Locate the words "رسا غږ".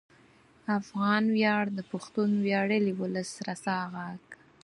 3.49-4.23